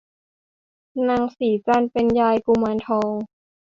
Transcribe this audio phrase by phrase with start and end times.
[1.07, 3.11] นางสีจันทร์เป็นยายกุมารทอง